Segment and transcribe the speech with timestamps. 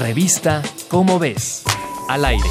[0.00, 1.64] Revista Cómo ves.
[2.08, 2.44] Al aire.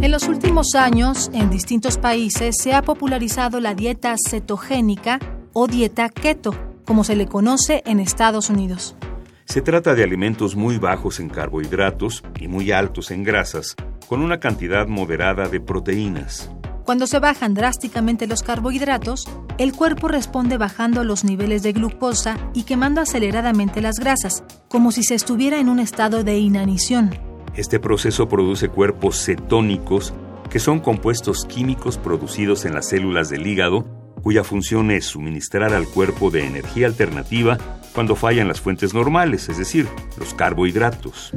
[0.00, 5.20] En los últimos años, en distintos países se ha popularizado la dieta cetogénica
[5.52, 6.54] o dieta keto,
[6.86, 8.96] como se le conoce en Estados Unidos.
[9.44, 13.76] Se trata de alimentos muy bajos en carbohidratos y muy altos en grasas,
[14.08, 16.50] con una cantidad moderada de proteínas.
[16.84, 19.28] Cuando se bajan drásticamente los carbohidratos,
[19.58, 25.04] el cuerpo responde bajando los niveles de glucosa y quemando aceleradamente las grasas, como si
[25.04, 27.10] se estuviera en un estado de inanición.
[27.54, 30.12] Este proceso produce cuerpos cetónicos,
[30.50, 33.86] que son compuestos químicos producidos en las células del hígado,
[34.22, 37.58] cuya función es suministrar al cuerpo de energía alternativa
[37.94, 41.32] cuando fallan las fuentes normales, es decir, los carbohidratos.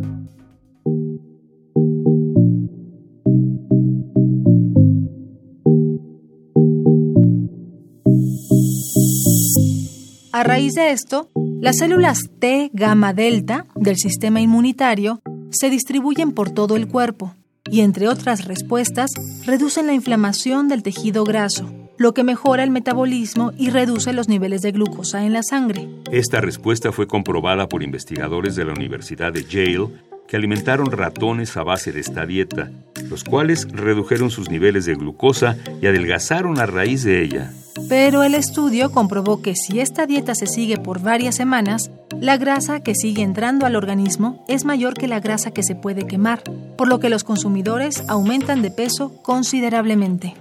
[10.35, 11.29] A raíz de esto,
[11.61, 17.33] las células T gamma delta del sistema inmunitario se distribuyen por todo el cuerpo
[17.71, 19.11] y, entre otras respuestas,
[19.45, 24.61] reducen la inflamación del tejido graso, lo que mejora el metabolismo y reduce los niveles
[24.61, 25.87] de glucosa en la sangre.
[26.11, 29.87] Esta respuesta fue comprobada por investigadores de la Universidad de Yale
[30.27, 32.71] que alimentaron ratones a base de esta dieta,
[33.09, 37.53] los cuales redujeron sus niveles de glucosa y adelgazaron a raíz de ella.
[37.87, 42.79] Pero el estudio comprobó que si esta dieta se sigue por varias semanas, la grasa
[42.79, 46.41] que sigue entrando al organismo es mayor que la grasa que se puede quemar,
[46.77, 50.33] por lo que los consumidores aumentan de peso considerablemente.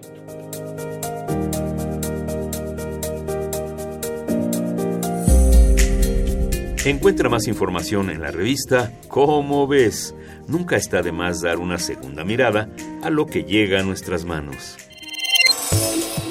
[6.86, 10.14] Encuentra más información en la revista Cómo ves.
[10.48, 12.68] Nunca está de más dar una segunda mirada
[13.02, 14.76] a lo que llega a nuestras manos.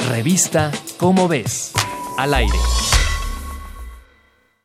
[0.09, 0.71] Revista
[1.03, 1.73] Cómo ves.
[2.17, 2.57] Al aire.